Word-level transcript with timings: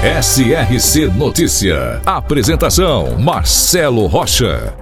SRC 0.00 1.08
Notícia. 1.08 2.00
Apresentação: 2.06 3.18
Marcelo 3.18 4.06
Rocha. 4.06 4.72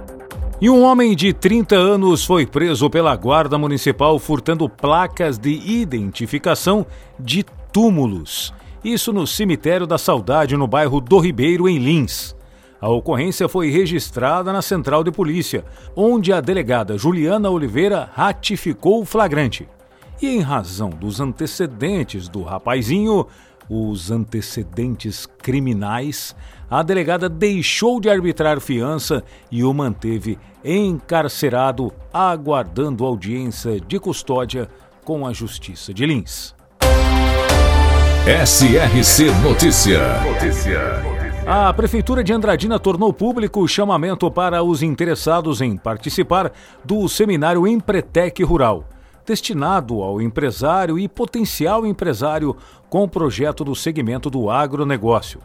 E 0.61 0.69
um 0.69 0.83
homem 0.83 1.15
de 1.15 1.33
30 1.33 1.75
anos 1.75 2.23
foi 2.23 2.45
preso 2.45 2.87
pela 2.87 3.15
Guarda 3.15 3.57
Municipal 3.57 4.19
furtando 4.19 4.69
placas 4.69 5.39
de 5.39 5.49
identificação 5.49 6.85
de 7.19 7.43
túmulos. 7.73 8.53
Isso 8.83 9.11
no 9.11 9.25
cemitério 9.25 9.87
da 9.87 9.97
Saudade, 9.97 10.55
no 10.55 10.67
bairro 10.67 11.01
do 11.01 11.17
Ribeiro, 11.17 11.67
em 11.67 11.79
Lins. 11.79 12.35
A 12.79 12.87
ocorrência 12.87 13.49
foi 13.49 13.71
registrada 13.71 14.53
na 14.53 14.61
Central 14.61 15.03
de 15.03 15.09
Polícia, 15.09 15.65
onde 15.95 16.31
a 16.31 16.39
delegada 16.39 16.95
Juliana 16.95 17.49
Oliveira 17.49 18.07
ratificou 18.13 19.01
o 19.01 19.05
flagrante. 19.05 19.67
E 20.21 20.27
em 20.27 20.41
razão 20.41 20.89
dos 20.89 21.19
antecedentes 21.19 22.29
do 22.29 22.43
rapazinho, 22.43 23.25
os 23.69 24.11
antecedentes 24.11 25.25
criminais, 25.25 26.35
a 26.69 26.83
delegada 26.83 27.29
deixou 27.29 27.99
de 27.99 28.09
arbitrar 28.09 28.59
fiança 28.59 29.23
e 29.51 29.63
o 29.63 29.73
manteve 29.73 30.37
encarcerado, 30.63 31.91
aguardando 32.13 33.05
audiência 33.05 33.79
de 33.79 33.99
custódia 33.99 34.69
com 35.03 35.25
a 35.25 35.33
Justiça 35.33 35.93
de 35.93 36.05
Lins. 36.05 36.55
SRC 38.45 39.31
Notícia. 39.41 40.01
A 41.45 41.73
Prefeitura 41.73 42.21
de 42.21 42.33
Andradina 42.33 42.77
tornou 42.77 43.13
público 43.13 43.61
o 43.61 43.67
chamamento 43.67 44.29
para 44.29 44.61
os 44.61 44.83
interessados 44.83 45.61
em 45.61 45.77
participar 45.77 46.51
do 46.83 47.07
seminário 47.07 47.65
Empretec 47.65 48.43
Rural 48.43 48.83
destinado 49.27 50.01
ao 50.01 50.21
empresário 50.21 50.97
e 50.97 51.07
potencial 51.07 51.85
empresário 51.85 52.55
com 52.89 53.03
o 53.03 53.09
projeto 53.09 53.65
do 53.65 53.75
segmento 53.75 54.29
do 54.29 54.49
agronegócio, 54.49 55.41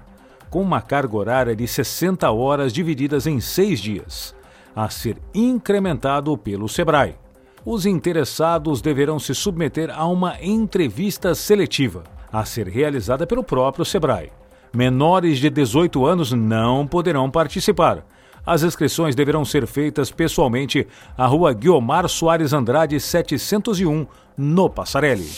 com 0.49 0.63
uma 0.63 0.81
carga 0.81 1.17
horária 1.17 1.57
de 1.57 1.67
60 1.67 2.31
horas 2.31 2.73
divididas 2.73 3.27
em 3.27 3.41
seis 3.41 3.81
dias, 3.81 4.35
a 4.75 4.89
ser 4.89 5.19
incrementado 5.35 6.39
pelo 6.39 6.69
SEBRAE. 6.69 7.17
Os 7.65 7.85
interessados 7.85 8.81
deverão 8.81 9.19
se 9.19 9.35
submeter 9.35 9.91
a 9.91 10.07
uma 10.07 10.37
entrevista 10.41 11.35
seletiva, 11.35 12.05
a 12.33 12.45
ser 12.45 12.69
realizada 12.69 13.27
pelo 13.27 13.43
próprio 13.43 13.85
SEBRAE. 13.85 14.31
Menores 14.73 15.39
de 15.39 15.51
18 15.51 16.07
anos 16.07 16.33
não 16.33 16.87
poderão 16.87 17.31
participar, 17.31 18.07
as 18.45 18.63
inscrições 18.63 19.15
deverão 19.15 19.45
ser 19.45 19.67
feitas 19.67 20.11
pessoalmente 20.11 20.87
à 21.17 21.27
rua 21.27 21.53
Guiomar 21.53 22.09
Soares 22.09 22.53
Andrade 22.53 22.99
701, 22.99 24.07
no 24.37 24.69
Passarelli. 24.69 25.31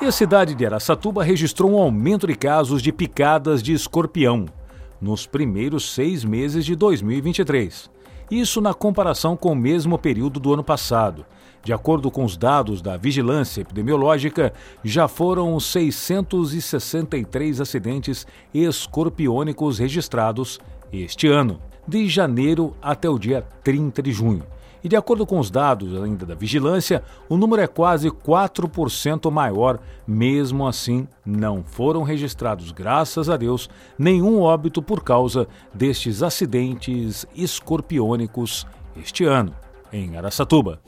E 0.00 0.06
a 0.06 0.12
cidade 0.12 0.54
de 0.54 0.66
Araçatuba 0.66 1.22
registrou 1.22 1.72
um 1.72 1.78
aumento 1.78 2.26
de 2.26 2.34
casos 2.34 2.82
de 2.82 2.90
picadas 2.90 3.62
de 3.62 3.72
escorpião 3.72 4.46
nos 5.00 5.26
primeiros 5.26 5.92
seis 5.92 6.24
meses 6.24 6.64
de 6.64 6.74
2023. 6.74 7.90
Isso 8.30 8.60
na 8.60 8.72
comparação 8.72 9.36
com 9.36 9.52
o 9.52 9.56
mesmo 9.56 9.98
período 9.98 10.40
do 10.40 10.54
ano 10.54 10.64
passado. 10.64 11.26
De 11.62 11.72
acordo 11.72 12.10
com 12.10 12.24
os 12.24 12.36
dados 12.36 12.82
da 12.82 12.96
Vigilância 12.96 13.60
Epidemiológica, 13.60 14.52
já 14.82 15.06
foram 15.06 15.60
663 15.60 17.60
acidentes 17.60 18.26
escorpiônicos 18.52 19.78
registrados 19.78 20.58
este 20.92 21.28
ano, 21.28 21.60
de 21.86 22.08
janeiro 22.08 22.76
até 22.80 23.08
o 23.08 23.18
dia 23.18 23.44
30 23.62 24.02
de 24.02 24.12
junho. 24.12 24.44
E 24.84 24.88
de 24.88 24.96
acordo 24.96 25.24
com 25.24 25.38
os 25.38 25.50
dados 25.50 26.00
ainda 26.02 26.26
da 26.26 26.34
vigilância, 26.34 27.04
o 27.28 27.36
número 27.36 27.62
é 27.62 27.68
quase 27.68 28.10
4% 28.10 29.30
maior. 29.30 29.78
Mesmo 30.06 30.66
assim, 30.66 31.06
não 31.24 31.62
foram 31.62 32.02
registrados, 32.02 32.72
graças 32.72 33.30
a 33.30 33.36
Deus, 33.36 33.70
nenhum 33.96 34.40
óbito 34.40 34.82
por 34.82 35.04
causa 35.04 35.46
destes 35.72 36.22
acidentes 36.22 37.24
escorpiônicos 37.34 38.66
este 38.96 39.24
ano, 39.24 39.54
em 39.92 40.16
Araçatuba. 40.16 40.80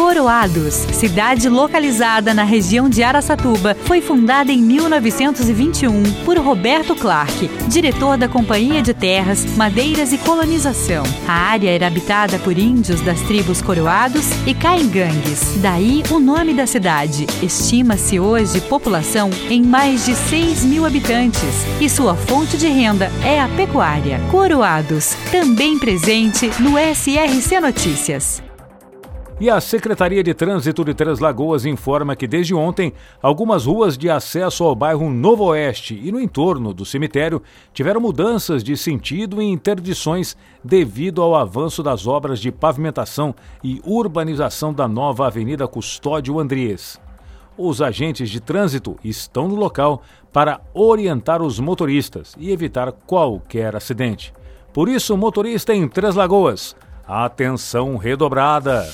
Coroados, 0.00 0.76
cidade 0.94 1.46
localizada 1.46 2.32
na 2.32 2.42
região 2.42 2.88
de 2.88 3.02
Araçatuba, 3.02 3.76
foi 3.84 4.00
fundada 4.00 4.50
em 4.50 4.56
1921 4.56 6.24
por 6.24 6.38
Roberto 6.38 6.96
Clark, 6.96 7.48
diretor 7.68 8.16
da 8.16 8.26
Companhia 8.26 8.80
de 8.80 8.94
Terras, 8.94 9.44
Madeiras 9.58 10.10
e 10.14 10.16
Colonização. 10.16 11.02
A 11.28 11.32
área 11.34 11.68
era 11.68 11.86
habitada 11.86 12.38
por 12.38 12.56
índios 12.56 13.02
das 13.02 13.20
tribos 13.20 13.60
Coroados 13.60 14.24
e 14.46 14.54
Caingangues. 14.54 15.58
Daí 15.60 16.02
o 16.10 16.18
nome 16.18 16.54
da 16.54 16.66
cidade. 16.66 17.26
Estima-se 17.42 18.18
hoje 18.18 18.58
população 18.62 19.28
em 19.50 19.62
mais 19.62 20.06
de 20.06 20.14
6 20.14 20.64
mil 20.64 20.86
habitantes 20.86 21.66
e 21.78 21.90
sua 21.90 22.16
fonte 22.16 22.56
de 22.56 22.68
renda 22.68 23.12
é 23.22 23.38
a 23.38 23.48
pecuária. 23.48 24.18
Coroados, 24.30 25.14
também 25.30 25.78
presente 25.78 26.50
no 26.58 26.78
SRC 26.78 27.60
Notícias. 27.60 28.49
E 29.40 29.48
a 29.48 29.58
Secretaria 29.58 30.22
de 30.22 30.34
Trânsito 30.34 30.84
de 30.84 30.92
Três 30.92 31.18
Lagoas 31.18 31.64
informa 31.64 32.14
que 32.14 32.26
desde 32.26 32.54
ontem 32.54 32.92
algumas 33.22 33.64
ruas 33.64 33.96
de 33.96 34.10
acesso 34.10 34.64
ao 34.64 34.74
bairro 34.74 35.08
Novo 35.08 35.44
Oeste 35.44 35.98
e 36.04 36.12
no 36.12 36.20
entorno 36.20 36.74
do 36.74 36.84
cemitério 36.84 37.42
tiveram 37.72 38.02
mudanças 38.02 38.62
de 38.62 38.76
sentido 38.76 39.40
e 39.40 39.46
interdições 39.46 40.36
devido 40.62 41.22
ao 41.22 41.34
avanço 41.34 41.82
das 41.82 42.06
obras 42.06 42.38
de 42.38 42.52
pavimentação 42.52 43.34
e 43.64 43.80
urbanização 43.82 44.74
da 44.74 44.86
nova 44.86 45.26
Avenida 45.26 45.66
Custódio 45.66 46.38
Andries. 46.38 47.00
Os 47.56 47.80
agentes 47.80 48.28
de 48.28 48.40
trânsito 48.40 48.98
estão 49.02 49.48
no 49.48 49.54
local 49.54 50.02
para 50.30 50.60
orientar 50.74 51.40
os 51.40 51.58
motoristas 51.58 52.34
e 52.38 52.50
evitar 52.50 52.92
qualquer 52.92 53.74
acidente. 53.74 54.34
Por 54.70 54.86
isso, 54.86 55.16
motorista 55.16 55.74
em 55.74 55.88
Três 55.88 56.14
Lagoas, 56.14 56.76
atenção 57.08 57.96
redobrada. 57.96 58.86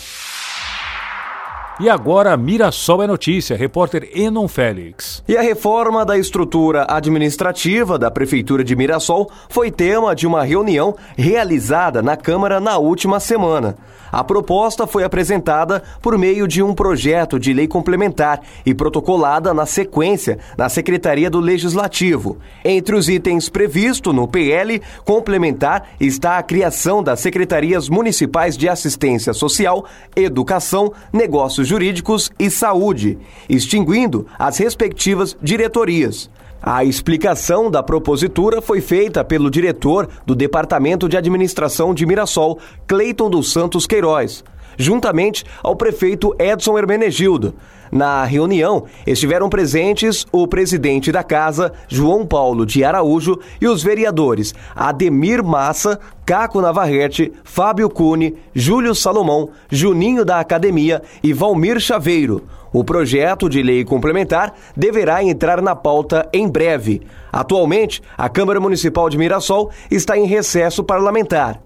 E 1.79 1.91
agora, 1.91 2.35
Mirassol 2.39 3.03
é 3.03 3.07
notícia, 3.07 3.55
repórter 3.55 4.09
Enon 4.15 4.49
Félix. 4.49 5.23
E 5.29 5.37
a 5.37 5.43
reforma 5.43 6.07
da 6.07 6.17
estrutura 6.17 6.87
administrativa 6.89 7.99
da 7.99 8.11
Prefeitura 8.11 8.65
de 8.65 8.75
Mirassol 8.75 9.31
foi 9.47 9.71
tema 9.71 10.15
de 10.15 10.27
uma 10.27 10.43
reunião 10.43 10.97
realizada 11.19 12.01
na 12.01 12.17
Câmara 12.17 12.61
na 12.61 12.79
última 12.79 13.21
semana. 13.21 13.77
A 14.17 14.25
proposta 14.25 14.87
foi 14.87 15.05
apresentada 15.05 15.83
por 16.01 16.17
meio 16.17 16.49
de 16.49 16.63
um 16.63 16.73
projeto 16.73 17.39
de 17.39 17.53
lei 17.53 17.69
complementar 17.69 18.41
e 18.65 18.73
protocolada 18.73 19.53
na 19.53 19.67
sequência 19.67 20.39
na 20.57 20.71
Secretaria 20.71 21.29
do 21.29 21.39
Legislativo. 21.39 22.39
Entre 22.65 22.97
os 22.97 23.11
itens 23.11 23.51
previstos 23.51 24.15
no 24.15 24.27
PL 24.27 24.81
complementar 25.05 25.91
está 26.01 26.39
a 26.39 26.43
criação 26.43 27.03
das 27.03 27.21
Secretarias 27.21 27.91
Municipais 27.91 28.57
de 28.57 28.71
Assistência 28.71 29.35
Social, 29.35 29.85
Educação, 30.17 30.95
Negócios 31.13 31.69
Jurídicos 31.69 32.33
e 32.39 32.49
Saúde, 32.49 33.19
extinguindo 33.51 34.27
as 34.39 34.57
respectivas 34.57 35.37
diretorias. 35.43 36.31
A 36.69 36.83
explicação 36.83 37.71
da 37.71 37.81
propositura 37.81 38.61
foi 38.61 38.81
feita 38.81 39.23
pelo 39.23 39.49
diretor 39.49 40.09
do 40.27 40.35
Departamento 40.35 41.09
de 41.09 41.17
Administração 41.17 41.95
de 41.95 42.05
Mirassol, 42.05 42.59
Cleiton 42.89 43.31
dos 43.31 43.53
Santos 43.53 43.87
Queiroz, 43.87 44.43
juntamente 44.77 45.45
ao 45.63 45.77
prefeito 45.77 46.35
Edson 46.41 46.77
Hermenegildo. 46.77 47.55
Na 47.93 48.25
reunião, 48.25 48.87
estiveram 49.07 49.49
presentes 49.49 50.27
o 50.33 50.49
presidente 50.49 51.13
da 51.13 51.23
casa, 51.23 51.73
João 51.87 52.27
Paulo 52.27 52.67
de 52.67 52.83
Araújo, 52.83 53.39
e 53.61 53.69
os 53.69 53.81
vereadores 53.81 54.53
Ademir 54.75 55.45
Massa, 55.45 56.01
Caco 56.25 56.61
Navarrete, 56.61 57.33
Fábio 57.45 57.89
Cune, 57.89 58.35
Júlio 58.53 58.93
Salomão, 58.93 59.51
Juninho 59.71 60.25
da 60.25 60.41
Academia 60.41 61.01
e 61.23 61.33
Valmir 61.33 61.79
Chaveiro. 61.79 62.43
O 62.77 62.85
projeto 62.85 63.49
de 63.49 63.63
lei 63.63 63.87
complementar 63.87 64.53
deverá 64.77 65.25
entrar 65.25 65.63
na 65.63 65.75
pauta 65.75 66.29
em 66.31 66.47
breve. 66.47 67.01
Atualmente, 67.33 68.03
a 68.19 68.29
Câmara 68.29 68.61
Municipal 68.61 69.09
de 69.09 69.17
Mirassol 69.17 69.71
está 69.91 70.19
em 70.19 70.27
recesso 70.27 70.85
parlamentar. 70.85 71.66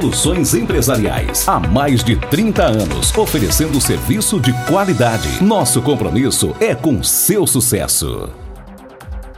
Soluções 0.01 0.55
Empresariais. 0.55 1.47
Há 1.47 1.59
mais 1.59 2.03
de 2.03 2.15
30 2.15 2.63
anos, 2.63 3.15
oferecendo 3.15 3.79
serviço 3.79 4.39
de 4.39 4.51
qualidade. 4.65 5.43
Nosso 5.43 5.79
compromisso 5.79 6.55
é 6.59 6.73
com 6.73 7.03
seu 7.03 7.45
sucesso. 7.45 8.27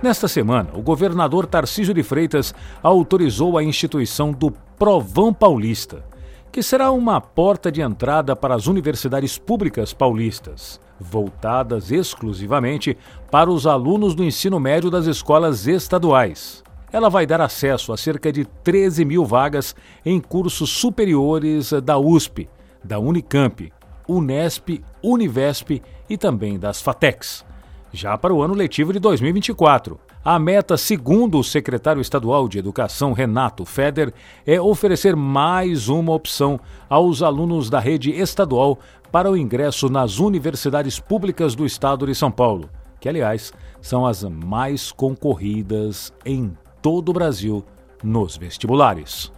Nesta 0.01 0.25
semana, 0.25 0.69
o 0.73 0.81
governador 0.81 1.47
Tarcísio 1.47 1.93
de 1.93 2.01
Freitas 2.01 2.55
autorizou 2.81 3.57
a 3.57 3.63
instituição 3.63 4.31
do 4.31 4.51
Provão 4.79 5.33
Paulista, 5.33 6.05
que 6.49 6.63
será 6.63 6.91
uma 6.91 7.19
porta 7.19 7.69
de 7.69 7.81
entrada 7.81 8.33
para 8.33 8.55
as 8.55 8.65
universidades 8.65 9.37
públicas 9.37 9.93
paulistas, 9.93 10.79
voltadas 10.97 11.91
exclusivamente 11.91 12.97
para 13.29 13.51
os 13.51 13.67
alunos 13.67 14.15
do 14.15 14.23
ensino 14.23 14.61
médio 14.61 14.89
das 14.89 15.07
escolas 15.07 15.67
estaduais. 15.67 16.63
Ela 16.93 17.09
vai 17.09 17.25
dar 17.25 17.41
acesso 17.41 17.91
a 17.91 17.97
cerca 17.97 18.31
de 18.31 18.45
13 18.45 19.03
mil 19.03 19.25
vagas 19.25 19.75
em 20.05 20.19
cursos 20.19 20.69
superiores 20.69 21.71
da 21.83 21.97
USP, 21.97 22.47
da 22.83 22.99
Unicamp, 22.99 23.73
Unesp, 24.07 24.79
Univesp 25.01 25.81
e 26.07 26.15
também 26.15 26.59
das 26.59 26.83
FATECs. 26.83 27.43
Já 27.91 28.15
para 28.15 28.31
o 28.31 28.43
ano 28.43 28.53
letivo 28.53 28.93
de 28.93 28.99
2024, 28.99 29.99
a 30.23 30.37
meta, 30.37 30.77
segundo 30.77 31.39
o 31.39 31.43
secretário 31.43 31.99
estadual 31.99 32.47
de 32.47 32.59
Educação 32.59 33.11
Renato 33.11 33.65
Feder, 33.65 34.13
é 34.45 34.61
oferecer 34.61 35.15
mais 35.15 35.89
uma 35.89 36.13
opção 36.13 36.59
aos 36.87 37.23
alunos 37.23 37.71
da 37.71 37.79
rede 37.79 38.11
estadual 38.11 38.77
para 39.11 39.31
o 39.31 39.35
ingresso 39.35 39.89
nas 39.89 40.19
universidades 40.19 40.99
públicas 40.99 41.55
do 41.55 41.65
estado 41.65 42.05
de 42.05 42.13
São 42.13 42.31
Paulo, 42.31 42.69
que, 42.99 43.09
aliás, 43.09 43.51
são 43.81 44.05
as 44.05 44.23
mais 44.23 44.91
concorridas 44.91 46.13
em 46.23 46.55
todo 46.83 47.09
o 47.09 47.13
Brasil 47.13 47.63
nos 48.03 48.35
vestibulares. 48.35 49.31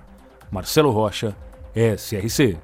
Marcelo 0.52 0.90
Rocha, 0.90 1.38
SRC. 1.76 2.58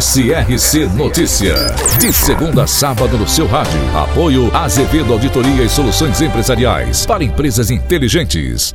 SRC 0.00 0.86
Notícia. 0.96 1.54
De 2.00 2.12
segunda 2.12 2.64
a 2.64 2.66
sábado 2.66 3.16
no 3.16 3.28
seu 3.28 3.46
rádio. 3.46 3.78
Apoio 3.96 4.54
Azevedo 4.54 5.12
Auditoria 5.12 5.62
e 5.62 5.68
Soluções 5.68 6.20
Empresariais 6.20 7.06
para 7.06 7.22
empresas 7.22 7.70
inteligentes. 7.70 8.74